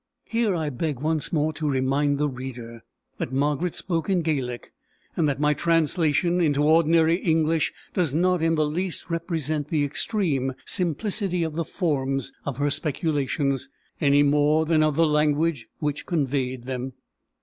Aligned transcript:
(Here 0.25 0.55
I 0.55 0.71
beg 0.71 0.99
once 0.99 1.31
more 1.31 1.53
to 1.53 1.69
remind 1.69 2.17
the 2.17 2.27
reader, 2.27 2.81
that 3.19 3.31
Margaret 3.31 3.75
spoke 3.75 4.09
in 4.09 4.23
Gaelic, 4.23 4.73
and 5.15 5.29
that 5.29 5.39
my 5.39 5.53
translation 5.53 6.41
into 6.41 6.63
ordinary 6.63 7.17
English 7.17 7.71
does 7.93 8.11
not 8.11 8.41
in 8.41 8.55
the 8.55 8.65
least 8.65 9.11
represent 9.11 9.67
the 9.67 9.83
extreme 9.83 10.55
simplicity 10.65 11.43
of 11.43 11.53
the 11.55 11.63
forms 11.63 12.31
of 12.47 12.57
her 12.57 12.71
speculations, 12.71 13.69
any 14.01 14.23
more 14.23 14.65
than 14.65 14.81
of 14.81 14.95
the 14.95 15.05
language 15.05 15.67
which 15.77 16.07
conveyed 16.07 16.63
them.) 16.63 16.93